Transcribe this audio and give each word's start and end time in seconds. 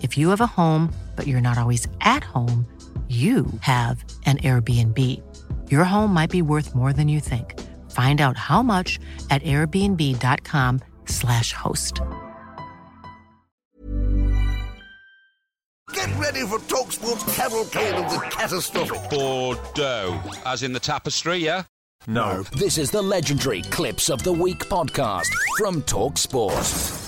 If 0.00 0.16
you 0.16 0.30
have 0.30 0.40
a 0.40 0.46
home, 0.46 0.90
but 1.16 1.26
you're 1.26 1.42
not 1.42 1.58
always 1.58 1.86
at 2.00 2.22
home, 2.24 2.64
you 3.08 3.46
have 3.60 4.04
an 4.24 4.38
Airbnb. 4.38 4.96
Your 5.68 5.82
home 5.84 6.14
might 6.14 6.30
be 6.30 6.42
worth 6.42 6.76
more 6.76 6.92
than 6.92 7.08
you 7.08 7.18
think. 7.18 7.58
Find 7.90 8.20
out 8.20 8.36
how 8.36 8.62
much 8.62 9.00
at 9.30 9.42
airbnb.com/slash 9.42 11.52
host. 11.52 12.00
Get 15.92 16.16
ready 16.18 16.42
for 16.42 16.60
TalkSport's 16.60 17.34
cavalcade 17.34 17.94
of 17.94 18.08
the 18.12 18.20
catastrophic. 18.30 19.10
Bordeaux, 19.10 20.20
as 20.46 20.62
in 20.62 20.72
the 20.72 20.78
tapestry, 20.78 21.38
yeah? 21.38 21.64
No. 22.06 22.44
This 22.56 22.78
is 22.78 22.92
the 22.92 23.02
legendary 23.02 23.62
Clips 23.62 24.08
of 24.08 24.22
the 24.22 24.32
Week 24.32 24.60
podcast 24.60 25.26
from 25.58 25.82
TalkSport. 25.82 26.99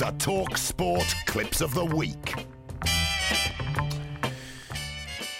The 0.00 0.12
TalkSport 0.12 1.26
Clips 1.26 1.60
of 1.60 1.74
the 1.74 1.84
Week. 1.84 2.46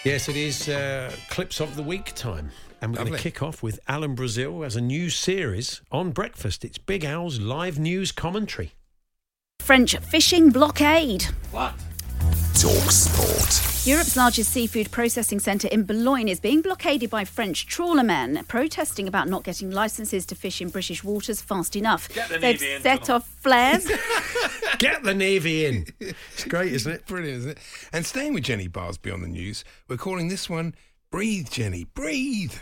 Yes, 0.05 0.29
it 0.29 0.37
is 0.37 0.69
uh, 0.69 1.11
clips 1.31 1.59
of 1.59 1.75
the 1.75 1.81
week 1.81 2.13
time. 2.13 2.51
And 2.79 2.91
we're 2.91 3.05
going 3.05 3.13
to 3.13 3.17
kick 3.17 3.41
off 3.41 3.63
with 3.63 3.79
Alan 3.87 4.13
Brazil 4.13 4.63
as 4.63 4.75
a 4.75 4.81
new 4.81 5.09
series 5.09 5.81
on 5.91 6.11
breakfast. 6.11 6.63
It's 6.63 6.77
Big 6.77 7.03
Al's 7.03 7.39
live 7.39 7.79
news 7.79 8.11
commentary. 8.11 8.73
French 9.61 9.97
fishing 9.97 10.51
blockade. 10.51 11.25
TalkSport. 12.53 13.70
Europe's 13.83 14.15
largest 14.15 14.51
seafood 14.51 14.91
processing 14.91 15.39
centre 15.39 15.67
in 15.69 15.81
Boulogne 15.81 16.27
is 16.27 16.39
being 16.39 16.61
blockaded 16.61 17.09
by 17.09 17.25
French 17.25 17.65
trawlermen 17.65 18.47
protesting 18.47 19.07
about 19.07 19.27
not 19.27 19.43
getting 19.43 19.71
licences 19.71 20.23
to 20.27 20.35
fish 20.35 20.61
in 20.61 20.69
British 20.69 21.03
waters 21.03 21.41
fast 21.41 21.75
enough. 21.75 22.07
They've 22.29 22.59
set 22.59 23.09
off 23.09 23.27
flares. 23.27 23.87
Get 24.77 25.01
the 25.01 25.15
Navy 25.15 25.65
in. 25.65 25.87
It's 25.99 26.43
great, 26.43 26.73
isn't 26.73 26.91
it? 26.91 27.07
Brilliant, 27.07 27.39
isn't 27.39 27.51
it? 27.53 27.57
And 27.91 28.05
staying 28.05 28.35
with 28.35 28.43
Jenny 28.43 28.67
Barsby 28.67 29.11
on 29.11 29.23
the 29.23 29.27
news, 29.27 29.63
we're 29.87 29.97
calling 29.97 30.27
this 30.27 30.47
one 30.47 30.75
Breathe, 31.11 31.49
Jenny, 31.49 31.85
breathe. 31.85 32.53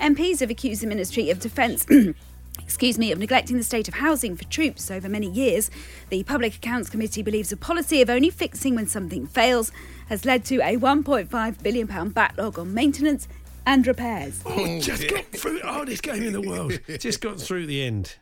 MPs 0.00 0.40
have 0.40 0.48
accused 0.48 0.82
the 0.82 0.86
Ministry 0.86 1.28
of 1.28 1.40
Defence. 1.40 1.86
Excuse 2.60 2.98
me, 2.98 3.12
of 3.12 3.18
neglecting 3.18 3.56
the 3.56 3.62
state 3.62 3.88
of 3.88 3.94
housing 3.94 4.36
for 4.36 4.44
troops 4.44 4.90
over 4.90 5.08
many 5.08 5.28
years. 5.28 5.70
The 6.10 6.22
Public 6.24 6.56
Accounts 6.56 6.90
Committee 6.90 7.22
believes 7.22 7.52
a 7.52 7.56
policy 7.56 8.02
of 8.02 8.10
only 8.10 8.30
fixing 8.30 8.74
when 8.74 8.86
something 8.86 9.26
fails 9.26 9.72
has 10.08 10.24
led 10.24 10.44
to 10.46 10.56
a 10.58 10.76
£1.5 10.76 11.62
billion 11.62 12.08
backlog 12.10 12.58
on 12.58 12.74
maintenance 12.74 13.28
and 13.66 13.86
repairs. 13.86 14.42
Oh, 14.44 14.80
just 14.80 15.08
got 15.08 15.24
through 15.26 15.60
the 15.60 15.66
hardest 15.66 16.02
game 16.02 16.22
in 16.22 16.32
the 16.32 16.40
world. 16.40 16.78
just 16.98 17.20
got 17.20 17.40
through 17.40 17.66
the 17.66 17.82
end. 17.82 18.16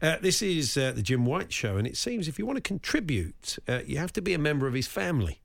Uh, 0.00 0.16
this 0.20 0.40
is 0.40 0.76
uh, 0.76 0.92
the 0.92 1.02
Jim 1.02 1.26
White 1.26 1.52
Show, 1.52 1.76
and 1.76 1.86
it 1.86 1.96
seems 1.96 2.28
if 2.28 2.38
you 2.38 2.46
want 2.46 2.56
to 2.56 2.62
contribute, 2.62 3.58
uh, 3.66 3.80
you 3.84 3.98
have 3.98 4.12
to 4.12 4.22
be 4.22 4.32
a 4.32 4.38
member 4.38 4.66
of 4.66 4.74
his 4.74 4.86
family. 4.86 5.40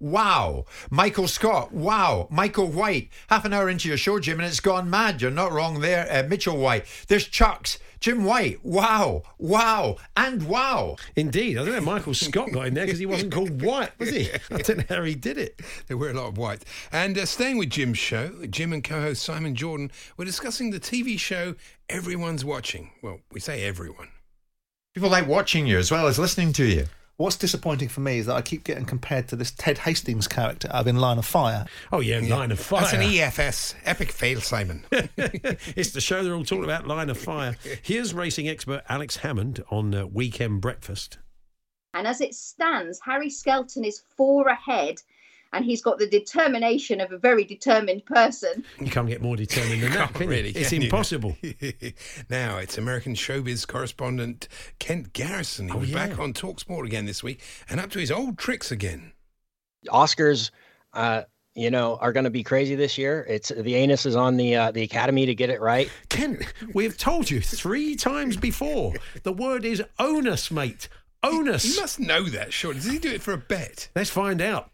Wow. 0.00 0.64
Michael 0.90 1.28
Scott. 1.28 1.72
Wow. 1.72 2.28
Michael 2.30 2.68
White. 2.68 3.10
Half 3.28 3.44
an 3.44 3.52
hour 3.52 3.68
into 3.68 3.88
your 3.88 3.96
show, 3.96 4.18
Jim, 4.20 4.38
and 4.38 4.48
it's 4.48 4.60
gone 4.60 4.90
mad. 4.90 5.22
You're 5.22 5.30
not 5.30 5.52
wrong 5.52 5.80
there. 5.80 6.06
Uh, 6.10 6.28
Mitchell 6.28 6.56
White. 6.56 6.84
There's 7.08 7.26
Chucks. 7.26 7.78
Jim 8.00 8.24
White. 8.24 8.64
Wow. 8.64 9.22
Wow. 9.38 9.96
And 10.16 10.46
wow. 10.48 10.96
Indeed, 11.16 11.58
I 11.58 11.64
don't 11.64 11.74
know. 11.74 11.80
Michael 11.80 12.14
Scott 12.14 12.52
got 12.52 12.66
in 12.66 12.74
there 12.74 12.84
because 12.84 12.98
he 12.98 13.06
wasn't 13.06 13.32
called 13.32 13.62
White, 13.62 13.98
was 13.98 14.10
he? 14.10 14.30
I 14.50 14.58
don't 14.58 14.78
know 14.78 14.96
how 14.96 15.02
he 15.02 15.14
did 15.14 15.38
it. 15.38 15.60
There 15.86 15.96
were 15.96 16.10
a 16.10 16.14
lot 16.14 16.28
of 16.28 16.38
whites. 16.38 16.64
And 16.92 17.16
uh, 17.16 17.26
staying 17.26 17.58
with 17.58 17.70
Jim's 17.70 17.98
show, 17.98 18.32
Jim 18.50 18.72
and 18.72 18.84
co 18.84 19.00
host 19.00 19.22
Simon 19.22 19.54
Jordan 19.54 19.90
were 20.16 20.24
discussing 20.24 20.70
the 20.70 20.80
TV 20.80 21.18
show 21.18 21.54
Everyone's 21.88 22.44
Watching. 22.44 22.90
Well, 23.02 23.20
we 23.32 23.40
say 23.40 23.64
everyone. 23.64 24.08
People 24.94 25.10
like 25.10 25.26
watching 25.26 25.66
you 25.66 25.78
as 25.78 25.90
well 25.90 26.06
as 26.06 26.18
listening 26.18 26.52
to 26.54 26.64
you. 26.64 26.86
What's 27.18 27.36
disappointing 27.36 27.88
for 27.88 28.00
me 28.00 28.18
is 28.18 28.26
that 28.26 28.34
I 28.34 28.42
keep 28.42 28.62
getting 28.62 28.84
compared 28.84 29.28
to 29.28 29.36
this 29.36 29.50
Ted 29.50 29.78
Hastings 29.78 30.28
character 30.28 30.68
out 30.70 30.82
of 30.82 30.86
In 30.86 30.96
Line 30.96 31.16
of 31.16 31.24
Fire. 31.24 31.64
Oh, 31.90 32.00
yeah, 32.00 32.18
Line 32.18 32.52
of 32.52 32.60
Fire. 32.60 32.82
That's 32.82 32.92
an 32.92 33.00
EFS. 33.00 33.74
Epic 33.86 34.12
fail, 34.12 34.42
Simon. 34.42 34.84
it's 34.90 35.92
the 35.92 36.00
show 36.02 36.22
they're 36.22 36.34
all 36.34 36.44
talking 36.44 36.64
about, 36.64 36.86
Line 36.86 37.08
of 37.08 37.16
Fire. 37.16 37.56
Here's 37.80 38.12
racing 38.12 38.48
expert 38.48 38.82
Alex 38.90 39.16
Hammond 39.16 39.64
on 39.70 39.94
uh, 39.94 40.06
Weekend 40.06 40.60
Breakfast. 40.60 41.16
And 41.94 42.06
as 42.06 42.20
it 42.20 42.34
stands, 42.34 43.00
Harry 43.02 43.30
Skelton 43.30 43.82
is 43.82 44.02
four 44.18 44.48
ahead, 44.48 45.00
and 45.56 45.64
he's 45.64 45.82
got 45.82 45.98
the 45.98 46.06
determination 46.06 47.00
of 47.00 47.10
a 47.12 47.18
very 47.18 47.44
determined 47.44 48.04
person. 48.04 48.64
You 48.78 48.90
can't 48.90 49.08
get 49.08 49.22
more 49.22 49.36
determined 49.36 49.82
than 49.82 49.92
that, 49.94 50.12
Can't 50.12 50.24
you? 50.24 50.28
really, 50.30 50.50
It's 50.50 50.68
can 50.70 50.80
you? 50.82 50.86
impossible. 50.86 51.36
now 52.30 52.58
it's 52.58 52.78
American 52.78 53.14
showbiz 53.14 53.66
correspondent 53.66 54.48
Kent 54.78 55.12
Garrison. 55.12 55.68
He 55.68 55.74
Oh, 55.74 55.78
was 55.78 55.90
yeah. 55.90 56.06
back 56.06 56.18
on 56.18 56.32
Talksport 56.32 56.84
again 56.86 57.06
this 57.06 57.22
week 57.22 57.42
and 57.68 57.80
up 57.80 57.90
to 57.90 57.98
his 57.98 58.10
old 58.10 58.38
tricks 58.38 58.70
again. 58.70 59.12
Oscars, 59.88 60.50
uh, 60.92 61.22
you 61.54 61.70
know, 61.70 61.96
are 62.00 62.12
going 62.12 62.24
to 62.24 62.30
be 62.30 62.42
crazy 62.42 62.74
this 62.74 62.98
year. 62.98 63.24
It's 63.28 63.48
the 63.50 63.74
anus 63.76 64.04
is 64.04 64.16
on 64.16 64.36
the 64.36 64.54
uh, 64.56 64.70
the 64.72 64.82
Academy 64.82 65.24
to 65.26 65.34
get 65.34 65.48
it 65.48 65.60
right. 65.60 65.90
Ken, 66.08 66.38
we've 66.74 66.98
told 66.98 67.30
you 67.30 67.40
three 67.40 67.96
times 67.96 68.36
before. 68.36 68.92
The 69.22 69.32
word 69.32 69.64
is 69.64 69.82
onus, 69.98 70.50
mate. 70.50 70.88
Onus. 71.22 71.62
He 71.74 71.80
must 71.80 71.98
know 71.98 72.24
that, 72.24 72.52
sure. 72.52 72.74
Does 72.74 72.84
he 72.84 72.98
do 72.98 73.10
it 73.10 73.22
for 73.22 73.32
a 73.32 73.38
bet? 73.38 73.88
Let's 73.96 74.10
find 74.10 74.40
out. 74.42 74.70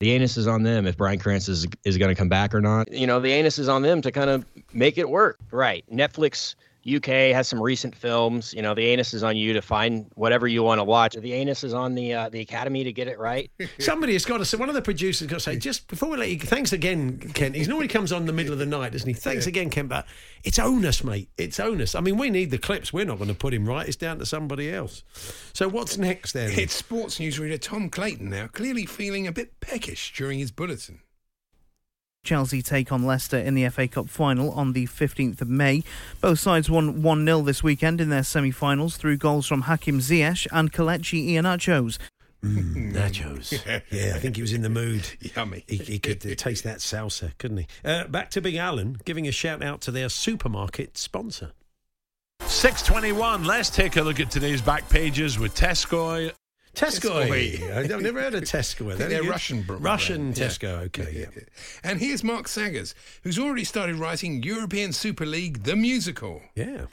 The 0.00 0.12
anus 0.12 0.36
is 0.36 0.46
on 0.46 0.62
them 0.62 0.86
if 0.86 0.96
Brian 0.96 1.18
Krantz 1.18 1.48
is 1.48 1.66
is 1.84 1.98
going 1.98 2.08
to 2.08 2.14
come 2.14 2.28
back 2.28 2.54
or 2.54 2.60
not. 2.60 2.92
You 2.92 3.06
know, 3.06 3.18
the 3.18 3.32
anus 3.32 3.58
is 3.58 3.68
on 3.68 3.82
them 3.82 4.00
to 4.02 4.12
kind 4.12 4.30
of 4.30 4.44
make 4.72 4.96
it 4.96 5.08
work. 5.08 5.40
Right. 5.50 5.84
Netflix 5.92 6.54
UK 6.96 7.34
has 7.34 7.48
some 7.48 7.60
recent 7.60 7.94
films. 7.94 8.54
You 8.54 8.62
know, 8.62 8.74
the 8.74 8.86
anus 8.86 9.14
is 9.14 9.22
on 9.22 9.36
you 9.36 9.52
to 9.52 9.62
find 9.62 10.06
whatever 10.14 10.46
you 10.46 10.62
want 10.62 10.78
to 10.78 10.84
watch. 10.84 11.14
The 11.14 11.32
anus 11.32 11.64
is 11.64 11.74
on 11.74 11.94
the 11.94 12.14
uh, 12.14 12.28
the 12.28 12.40
Academy 12.40 12.84
to 12.84 12.92
get 12.92 13.08
it 13.08 13.18
right. 13.18 13.50
Somebody 13.78 14.12
has 14.14 14.24
got 14.24 14.38
to 14.38 14.44
say, 14.44 14.56
one 14.56 14.68
of 14.68 14.74
the 14.74 14.82
producers 14.82 15.20
has 15.20 15.28
got 15.28 15.36
to 15.36 15.40
say, 15.40 15.56
just 15.56 15.88
before 15.88 16.10
we 16.10 16.16
let 16.16 16.30
you, 16.30 16.38
thanks 16.38 16.72
again, 16.72 17.18
Kent. 17.34 17.54
He 17.54 17.64
normally 17.66 17.88
comes 17.88 18.12
on 18.12 18.22
in 18.22 18.26
the 18.26 18.32
middle 18.32 18.52
of 18.52 18.58
the 18.58 18.66
night, 18.66 18.92
doesn't 18.92 19.08
he? 19.08 19.14
Thanks 19.14 19.46
again, 19.46 19.70
Kent, 19.70 19.88
but 19.88 20.06
it's 20.44 20.58
onus, 20.58 21.04
mate. 21.04 21.28
It's 21.36 21.60
onus. 21.60 21.94
I 21.94 22.00
mean, 22.00 22.16
we 22.16 22.30
need 22.30 22.50
the 22.50 22.58
clips. 22.58 22.92
We're 22.92 23.04
not 23.04 23.18
going 23.18 23.28
to 23.28 23.34
put 23.34 23.52
him 23.54 23.68
right. 23.68 23.86
It's 23.86 23.96
down 23.96 24.18
to 24.18 24.26
somebody 24.26 24.70
else. 24.72 25.02
So 25.52 25.68
what's 25.68 25.98
next 25.98 26.32
then? 26.32 26.50
It's 26.58 26.74
sports 26.74 27.18
newsreader 27.18 27.60
Tom 27.60 27.90
Clayton 27.90 28.30
now, 28.30 28.46
clearly 28.46 28.86
feeling 28.86 29.26
a 29.26 29.32
bit 29.32 29.60
peckish 29.60 30.12
during 30.16 30.38
his 30.38 30.50
bulletin. 30.50 31.00
Chelsea 32.28 32.60
take 32.60 32.92
on 32.92 33.06
Leicester 33.06 33.38
in 33.38 33.54
the 33.54 33.66
FA 33.70 33.88
Cup 33.88 34.10
final 34.10 34.50
on 34.50 34.74
the 34.74 34.86
15th 34.86 35.40
of 35.40 35.48
May. 35.48 35.82
Both 36.20 36.40
sides 36.40 36.68
won 36.68 37.00
1 37.00 37.24
0 37.24 37.40
this 37.40 37.62
weekend 37.62 38.02
in 38.02 38.10
their 38.10 38.22
semi 38.22 38.50
finals 38.50 38.98
through 38.98 39.16
goals 39.16 39.46
from 39.46 39.62
Hakim 39.62 39.98
Ziyech 39.98 40.46
and 40.52 40.70
Kelechi 40.70 41.30
Iheanacho's. 41.30 41.98
Mm, 42.44 42.92
nachos. 42.92 43.52
yeah, 43.90 44.12
I 44.14 44.18
think 44.18 44.36
he 44.36 44.42
was 44.42 44.52
in 44.52 44.60
the 44.60 44.68
mood. 44.68 45.08
Yummy. 45.36 45.64
He, 45.66 45.76
he 45.78 45.98
could 45.98 46.20
taste 46.38 46.64
that 46.64 46.80
salsa, 46.80 47.32
couldn't 47.38 47.56
he? 47.56 47.66
Uh, 47.82 48.06
back 48.08 48.30
to 48.32 48.42
Big 48.42 48.56
Allen, 48.56 48.98
giving 49.06 49.26
a 49.26 49.32
shout 49.32 49.62
out 49.62 49.80
to 49.80 49.90
their 49.90 50.10
supermarket 50.10 50.98
sponsor. 50.98 51.52
621. 52.42 53.44
Let's 53.44 53.70
take 53.70 53.96
a 53.96 54.02
look 54.02 54.20
at 54.20 54.30
today's 54.30 54.60
back 54.60 54.86
pages 54.90 55.38
with 55.38 55.54
Tesco. 55.54 56.30
Tesco. 56.74 57.28
I've 57.92 58.02
never 58.02 58.20
heard 58.20 58.34
of 58.34 58.44
Tesco. 58.44 58.96
They're 58.96 59.22
Russian. 59.22 59.62
bro- 59.62 59.78
Russian 59.78 60.32
brand. 60.32 60.38
Yeah. 60.38 60.46
Tesco. 60.46 60.78
Okay. 60.86 61.10
Yeah, 61.12 61.18
Yeah. 61.20 61.26
yeah. 61.36 61.42
And 61.82 62.00
here's 62.00 62.22
Mark 62.22 62.48
Saggers, 62.48 62.94
who's 63.22 63.38
already 63.38 63.64
started 63.64 63.96
writing 63.96 64.42
European 64.42 64.92
Super 64.92 65.26
League, 65.26 65.64
the 65.64 65.76
musical. 65.76 66.42
Yeah. 66.54 66.86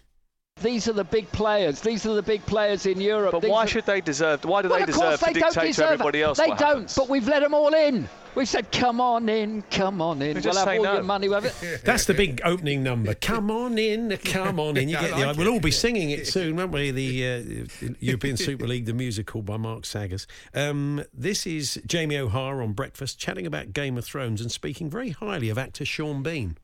These 0.62 0.88
are 0.88 0.94
the 0.94 1.04
big 1.04 1.30
players. 1.34 1.82
These 1.82 2.06
are 2.06 2.16
the 2.16 2.24
big 2.24 2.44
players 2.46 2.86
in 2.86 3.02
Europe. 3.02 3.34
But 3.34 3.42
These 3.42 3.52
why 3.52 3.66
are- 3.66 3.68
should 3.68 3.86
they 3.86 4.00
deserve? 4.00 4.46
Why 4.46 4.62
do 4.62 4.70
well, 4.70 4.80
they 4.80 4.86
deserve 4.86 5.02
course 5.02 5.20
to 5.20 5.26
they 5.26 5.34
don't 5.40 5.50
dictate 5.54 5.68
deserve 5.68 5.86
to 5.88 5.92
everybody 5.94 6.22
else 6.24 6.38
They 6.38 6.48
what 6.48 6.58
don't. 6.58 6.68
happens? 6.70 6.96
But 6.96 7.10
we've 7.10 7.28
let 7.28 7.42
them 7.42 7.54
all 7.54 7.74
in. 7.74 8.08
We 8.36 8.46
said, 8.46 8.72
"Come 8.72 9.02
on 9.02 9.28
in, 9.28 9.64
come 9.70 10.02
on 10.02 10.22
in. 10.22 10.36
They 10.36 10.42
We'll 10.42 10.56
have 10.58 10.68
all 10.68 10.82
no. 10.84 10.94
your 10.96 11.04
money." 11.04 11.28
We'll 11.28 11.42
have 11.42 11.62
it. 11.62 11.82
That's 11.84 12.06
the 12.06 12.14
big 12.14 12.40
opening 12.46 12.84
number. 12.84 13.14
Come 13.16 13.52
on 13.52 13.78
in, 13.78 14.18
come 14.24 14.60
on 14.62 14.78
in. 14.78 14.88
You 14.88 14.98
I 14.98 15.02
get 15.02 15.12
like 15.12 15.36
the. 15.36 15.40
We'll 15.40 15.48
it. 15.50 15.52
all 15.52 15.60
be 15.60 15.72
singing 15.72 16.10
it 16.10 16.26
soon, 16.26 16.56
won't 16.56 16.72
we? 16.72 16.90
The 16.92 17.68
uh, 17.84 17.92
European 18.00 18.38
Super 18.38 18.66
League, 18.66 18.86
the 18.86 18.94
musical 18.94 19.42
by 19.42 19.58
Mark 19.58 19.86
Saggers. 19.86 20.26
Um, 20.54 21.04
this 21.14 21.46
is 21.46 21.82
Jamie 21.86 22.18
O'Hara 22.18 22.64
on 22.64 22.72
Breakfast, 22.74 23.20
chatting 23.20 23.46
about 23.46 23.74
Game 23.74 23.98
of 23.98 24.06
Thrones 24.06 24.40
and 24.42 24.50
speaking 24.52 24.90
very 24.90 25.10
highly 25.10 25.50
of 25.50 25.58
actor 25.58 25.84
Sean 25.86 26.24
Bean. 26.24 26.58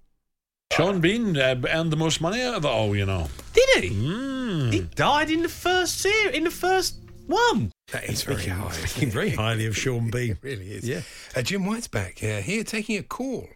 Sean 0.71 1.01
Bean 1.01 1.37
uh, 1.37 1.61
earned 1.69 1.91
the 1.91 1.97
most 1.97 2.21
money 2.21 2.41
out 2.41 2.55
of 2.55 2.65
it 2.65 2.67
all, 2.67 2.95
you 2.95 3.05
know. 3.05 3.27
Did 3.53 3.83
he? 3.83 3.89
Mm. 3.89 4.73
He 4.73 4.81
died 4.81 5.29
in 5.29 5.41
the 5.41 5.49
first 5.49 5.99
series, 5.99 6.35
in 6.35 6.45
the 6.45 6.51
first 6.51 6.95
one. 7.27 7.71
That 7.91 8.05
is 8.05 8.23
very 8.23 8.37
Speaking, 8.41 8.53
high. 8.57 8.71
speaking 8.71 9.09
very 9.11 9.29
highly 9.31 9.65
of 9.65 9.77
Sean 9.77 10.09
Bean. 10.11 10.31
It 10.31 10.37
really 10.41 10.71
is. 10.71 10.87
Yeah. 10.87 11.01
Uh, 11.35 11.41
Jim 11.41 11.65
White's 11.65 11.87
back 11.87 12.23
uh, 12.23 12.41
here 12.41 12.63
taking 12.63 12.97
a 12.97 13.03
call. 13.03 13.47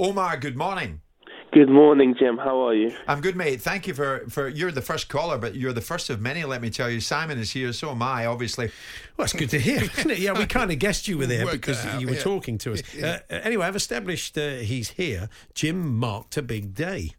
Omar, 0.00 0.36
good 0.38 0.56
morning. 0.56 1.00
Good 1.52 1.68
morning, 1.68 2.14
Jim. 2.16 2.38
How 2.38 2.68
are 2.68 2.74
you? 2.74 2.94
I'm 3.08 3.20
good, 3.20 3.34
mate. 3.34 3.60
Thank 3.60 3.88
you 3.88 3.94
for, 3.94 4.24
for 4.28 4.46
you're 4.46 4.70
the 4.70 4.80
first 4.80 5.08
caller, 5.08 5.36
but 5.36 5.56
you're 5.56 5.72
the 5.72 5.80
first 5.80 6.08
of 6.08 6.20
many. 6.20 6.44
Let 6.44 6.62
me 6.62 6.70
tell 6.70 6.88
you, 6.88 7.00
Simon 7.00 7.38
is 7.38 7.50
here. 7.50 7.72
So 7.72 7.90
am 7.90 8.02
I, 8.02 8.26
obviously. 8.26 8.70
Well, 9.16 9.24
it's 9.24 9.32
good 9.32 9.50
to 9.50 9.58
hear, 9.58 9.82
isn't 9.82 10.10
it? 10.10 10.20
Yeah, 10.20 10.38
we 10.38 10.46
kind 10.46 10.70
of 10.70 10.78
guessed 10.78 11.08
you 11.08 11.18
were 11.18 11.26
there 11.26 11.44
Worked 11.44 11.60
because 11.60 11.84
out, 11.84 12.00
you 12.00 12.06
were 12.06 12.14
yeah. 12.14 12.20
talking 12.20 12.56
to 12.58 12.74
us. 12.74 12.82
Uh, 12.94 13.18
anyway, 13.30 13.66
I've 13.66 13.74
established 13.74 14.38
uh, 14.38 14.58
he's 14.58 14.90
here. 14.90 15.28
Jim 15.52 15.98
marked 15.98 16.36
a 16.36 16.42
big 16.42 16.72
day. 16.72 17.14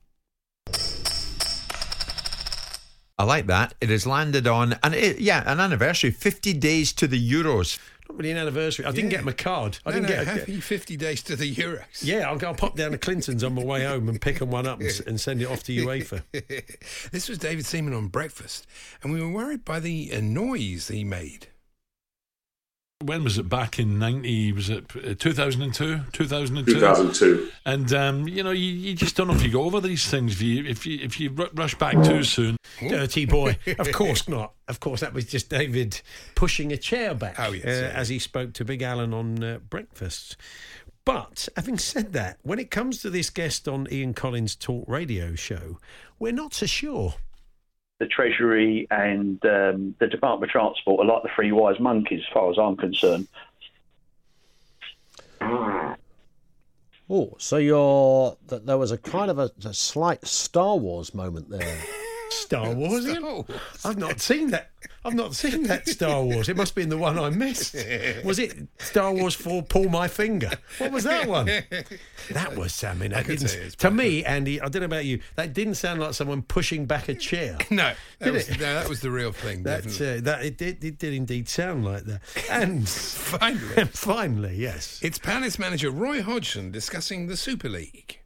I 3.20 3.24
like 3.26 3.48
that. 3.48 3.74
It 3.82 3.90
has 3.90 4.08
landed 4.08 4.48
on, 4.48 4.80
and 4.82 4.96
it, 4.96 5.20
yeah, 5.20 5.44
an 5.46 5.60
anniversary, 5.60 6.12
50 6.12 6.54
days 6.54 6.94
to 6.94 7.06
the 7.06 7.32
Euros. 7.32 7.78
Really 8.18 8.32
an 8.32 8.38
anniversary. 8.38 8.86
I 8.86 8.92
didn't 8.92 9.10
get 9.10 9.24
my 9.24 9.32
card. 9.32 9.80
I 9.86 9.92
no, 9.92 9.96
didn't 9.96 10.10
no, 10.10 10.24
get. 10.24 10.36
A, 10.36 10.40
happy 10.40 10.60
50 10.60 10.98
days 10.98 11.24
to 11.24 11.36
the 11.36 11.54
Euros. 11.54 12.04
yeah, 12.04 12.30
I'll, 12.30 12.46
I'll 12.46 12.54
pop 12.54 12.76
down 12.76 12.92
to 12.92 12.98
Clinton's 12.98 13.44
on 13.44 13.56
my 13.56 13.64
way 13.64 13.84
home 13.84 14.10
and 14.10 14.20
pick 14.20 14.40
one 14.40 14.66
up 14.68 14.80
and, 14.80 15.02
and 15.08 15.20
send 15.20 15.42
it 15.42 15.46
off 15.46 15.64
to 15.64 15.74
UEFA. 15.74 16.24
this 17.12 17.30
was 17.30 17.38
David 17.38 17.66
Seaman 17.66 17.94
on 17.94 18.08
breakfast, 18.08 18.68
and 19.04 19.12
we 19.12 19.22
were 19.22 19.30
worried 19.30 19.66
by 19.66 19.80
the 19.80 20.12
uh, 20.14 20.20
noise 20.22 20.88
he 20.88 21.04
made. 21.04 21.48
When 23.02 23.24
was 23.24 23.38
it? 23.38 23.50
Back 23.50 23.80
in 23.80 23.98
90, 24.00 24.52
was 24.54 24.70
it 24.70 24.86
uh, 24.96 25.16
2002? 25.18 26.02
2002? 26.12 26.74
2002. 26.74 27.52
And, 27.66 27.92
um, 27.94 28.28
you 28.28 28.44
know, 28.44 28.52
you, 28.52 28.72
you 28.72 28.94
just 28.96 29.16
don't 29.16 29.28
know 29.28 29.34
if 29.34 29.44
you 29.44 29.52
go 29.52 29.64
over 29.64 29.80
these 29.82 30.08
things. 30.08 30.34
If 30.34 30.42
you, 30.42 30.64
if 30.66 30.86
you, 30.86 31.00
if 31.02 31.20
you 31.20 31.32
rush 31.54 31.76
back 31.76 31.94
too 32.04 32.24
soon. 32.24 32.58
Dirty 32.80 33.26
boy. 33.26 33.58
Of 33.80 33.92
course 33.94 34.28
not. 34.28 34.54
Of 34.68 34.80
course, 34.80 35.02
that 35.02 35.14
was 35.14 35.26
just 35.26 35.50
David 35.50 36.02
pushing 36.36 36.72
a 36.72 36.78
chair 36.78 37.14
back 37.14 37.36
Oh, 37.40 37.52
yes, 37.52 37.66
uh, 37.66 37.70
yeah. 37.70 38.00
as 38.00 38.10
he 38.10 38.20
spoke 38.20 38.54
to 38.54 38.66
Big 38.66 38.82
Alan 38.82 39.14
on 39.14 39.44
uh, 39.44 39.60
breakfast. 39.70 40.38
But 41.04 41.50
having 41.56 41.78
said 41.78 42.14
that, 42.14 42.38
when 42.44 42.60
it 42.60 42.70
comes 42.72 43.02
to 43.02 43.10
this 43.10 43.30
guest 43.30 43.68
on 43.68 43.88
Ian 43.92 44.14
Collins' 44.14 44.56
talk 44.56 44.86
radio 44.88 45.34
show, 45.36 45.80
we're 46.20 46.32
not 46.32 46.54
so 46.54 46.66
sure. 46.68 47.16
The 48.02 48.08
Treasury 48.08 48.88
and 48.90 49.40
um, 49.46 49.94
the 50.00 50.08
Department 50.08 50.50
of 50.50 50.54
Transport 50.54 51.06
are 51.06 51.08
like 51.08 51.22
the 51.22 51.30
three 51.36 51.52
wise 51.52 51.80
monkeys, 51.80 52.22
as 52.28 52.34
far 52.34 52.50
as 52.50 52.58
I'm 52.58 52.76
concerned. 52.76 53.28
Oh, 57.08 57.36
so 57.38 57.58
you're 57.58 58.38
that 58.48 58.66
there 58.66 58.80
was 58.80 58.92
a 58.92 58.98
kind 58.98 59.30
of 59.30 59.38
a, 59.38 59.52
a 59.64 59.76
slight 59.76 60.26
Star 60.26 60.78
Wars 60.78 61.14
moment 61.14 61.52
there. 61.52 61.78
Star 62.32 62.74
Wars. 62.74 63.08
Ian? 63.08 63.46
I've 63.86 63.98
not 63.98 64.20
seen 64.20 64.52
that. 64.52 64.72
I've 65.04 65.14
not 65.14 65.36
seen 65.36 65.64
that 65.64 65.88
Star 65.88 66.24
Wars. 66.24 66.48
It 66.50 66.58
must 66.58 66.76
be 66.76 66.82
in 66.84 66.90
the 66.90 66.98
one 66.98 67.18
I 67.18 67.30
missed. 67.30 67.76
Was 68.24 68.40
it 68.40 68.68
Star 68.80 69.14
Wars 69.14 69.34
Four? 69.34 69.64
Pull 69.64 69.90
my 69.90 70.08
finger. 70.08 70.52
What 70.78 70.92
was 70.92 71.04
that 71.06 71.28
one? 71.28 71.46
That 72.32 72.56
was. 72.56 72.84
I 72.84 72.94
mean, 72.94 73.14
I 73.14 73.18
that 73.18 73.26
could 73.26 73.40
didn't, 73.40 73.78
to 73.80 73.92
me, 73.92 74.24
Andy. 74.24 74.62
I 74.62 74.70
don't 74.70 74.82
know 74.82 74.86
about 74.86 75.06
you. 75.06 75.20
That 75.36 75.54
didn't 75.54 75.76
sound 75.76 76.00
like 76.00 76.14
someone 76.14 76.42
pushing 76.44 76.86
back 76.86 77.10
a 77.10 77.16
chair. 77.16 77.58
No, 77.70 77.94
that 78.20 78.26
Did 78.26 78.34
was, 78.34 78.50
it? 78.50 78.60
no, 78.60 78.74
that 78.74 78.90
was 78.90 79.02
the 79.02 79.12
real 79.12 79.32
thing. 79.32 79.64
That 79.64 79.86
uh, 79.86 80.22
that 80.24 80.44
it 80.44 80.58
did, 80.58 80.84
it 80.84 80.98
did 80.98 81.14
indeed 81.14 81.48
sound 81.50 81.86
like 81.86 82.04
that. 82.04 82.22
And 82.50 82.88
finally, 82.90 83.86
finally, 83.86 84.56
yes, 84.56 85.00
it's 85.02 85.18
Palace 85.18 85.58
manager 85.58 85.90
Roy 85.90 86.22
Hodgson 86.22 86.72
discussing 86.72 87.28
the 87.28 87.38
Super 87.38 87.70
League. 87.70 88.20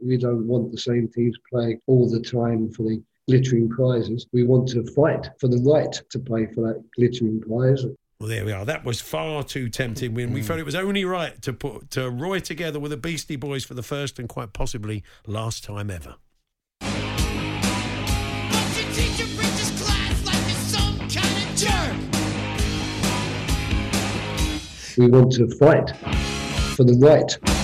We 0.00 0.18
don't 0.18 0.46
want 0.46 0.72
the 0.72 0.78
same 0.78 1.08
teams 1.08 1.36
playing 1.50 1.80
all 1.86 2.08
the 2.10 2.20
time 2.20 2.70
for 2.70 2.82
the 2.82 3.02
glittering 3.28 3.68
prizes. 3.68 4.26
We 4.32 4.44
want 4.44 4.68
to 4.68 4.84
fight 4.94 5.28
for 5.38 5.48
the 5.48 5.58
right 5.58 5.92
to 6.10 6.18
play 6.18 6.46
for 6.46 6.60
that 6.62 6.82
glittering 6.96 7.40
prize. 7.40 7.84
Well, 8.18 8.30
there 8.30 8.46
we 8.46 8.52
are. 8.52 8.64
That 8.64 8.84
was 8.84 9.00
far 9.00 9.42
too 9.42 9.68
tempting. 9.68 10.14
When 10.14 10.32
we 10.32 10.40
mm. 10.40 10.44
felt 10.44 10.58
it 10.58 10.64
was 10.64 10.74
only 10.74 11.04
right 11.04 11.40
to 11.42 11.52
put 11.52 11.90
to 11.90 12.10
Roy 12.10 12.40
together 12.40 12.80
with 12.80 12.90
the 12.90 12.96
Beastie 12.96 13.36
Boys 13.36 13.64
for 13.64 13.74
the 13.74 13.82
first 13.82 14.18
and 14.18 14.28
quite 14.28 14.52
possibly 14.52 15.02
last 15.26 15.64
time 15.64 15.90
ever. 15.90 16.14
We 24.98 25.10
want 25.10 25.32
to 25.32 25.46
fight 25.58 25.94
for 26.74 26.84
the 26.84 26.96
right 26.98 27.55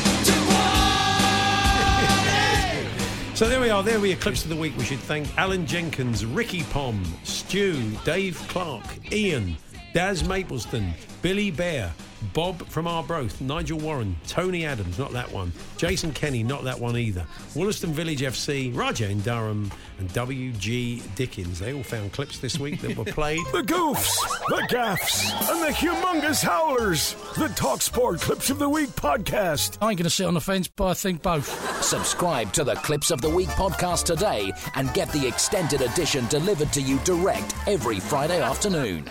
So 3.34 3.48
there 3.48 3.60
we 3.60 3.70
are. 3.70 3.82
There 3.82 3.98
we 3.98 4.12
are. 4.12 4.16
Clips 4.16 4.44
of 4.44 4.50
the 4.50 4.56
week. 4.56 4.76
We 4.76 4.84
should 4.84 5.00
thank 5.00 5.26
Alan 5.38 5.66
Jenkins, 5.66 6.24
Ricky 6.24 6.62
Pom, 6.64 7.02
Stu, 7.24 7.90
Dave 8.04 8.36
Clark, 8.48 8.84
Ian, 9.10 9.56
Daz 9.94 10.22
Mapleston, 10.22 10.92
Billy 11.22 11.50
Bear, 11.50 11.92
Bob 12.32 12.66
from 12.68 12.86
Arbroath, 12.86 13.40
Nigel 13.40 13.78
Warren, 13.78 14.16
Tony 14.26 14.64
Adams, 14.64 14.98
not 14.98 15.12
that 15.12 15.30
one, 15.30 15.52
Jason 15.76 16.12
Kenny, 16.12 16.42
not 16.42 16.64
that 16.64 16.78
one 16.78 16.96
either, 16.96 17.26
Wollaston 17.54 17.92
Village 17.92 18.20
FC, 18.20 18.74
Rajay 18.74 19.10
in 19.10 19.20
Durham, 19.20 19.70
and 19.98 20.12
W.G. 20.12 21.02
Dickens. 21.14 21.58
They 21.58 21.72
all 21.72 21.82
found 21.82 22.12
clips 22.12 22.38
this 22.38 22.58
week 22.58 22.80
that 22.80 22.96
were 22.96 23.04
played. 23.04 23.40
The 23.52 23.62
goofs, 23.62 24.16
the 24.48 24.66
gaffs, 24.68 25.30
and 25.50 25.62
the 25.62 25.68
humongous 25.68 26.42
howlers. 26.42 27.12
The 27.36 27.48
Talksport 27.48 28.20
Clips 28.20 28.50
of 28.50 28.58
the 28.58 28.68
Week 28.68 28.88
podcast. 28.90 29.76
I 29.82 29.90
ain't 29.90 29.98
going 29.98 30.04
to 30.04 30.10
sit 30.10 30.26
on 30.26 30.34
the 30.34 30.40
fence, 30.40 30.68
but 30.68 30.86
I 30.86 30.94
think 30.94 31.22
both. 31.22 31.82
Subscribe 31.84 32.52
to 32.54 32.64
the 32.64 32.74
Clips 32.76 33.10
of 33.10 33.20
the 33.20 33.28
Week 33.30 33.48
podcast 33.50 34.04
today 34.04 34.52
and 34.74 34.92
get 34.94 35.10
the 35.12 35.26
extended 35.26 35.82
edition 35.82 36.26
delivered 36.28 36.72
to 36.72 36.80
you 36.80 36.98
direct 37.00 37.54
every 37.66 38.00
Friday 38.00 38.40
afternoon. 38.40 39.10